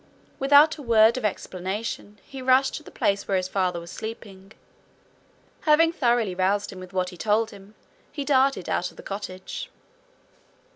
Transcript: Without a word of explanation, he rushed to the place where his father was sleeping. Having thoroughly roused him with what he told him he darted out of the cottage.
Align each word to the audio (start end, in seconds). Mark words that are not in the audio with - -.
Without 0.39 0.77
a 0.77 0.81
word 0.81 1.15
of 1.15 1.23
explanation, 1.23 2.17
he 2.23 2.41
rushed 2.41 2.73
to 2.73 2.81
the 2.81 2.89
place 2.89 3.27
where 3.27 3.37
his 3.37 3.47
father 3.47 3.79
was 3.79 3.91
sleeping. 3.91 4.53
Having 5.69 5.91
thoroughly 5.93 6.33
roused 6.33 6.71
him 6.73 6.79
with 6.79 6.91
what 6.91 7.09
he 7.09 7.17
told 7.17 7.51
him 7.51 7.75
he 8.11 8.25
darted 8.25 8.67
out 8.67 8.89
of 8.89 8.97
the 8.97 9.03
cottage. 9.03 9.69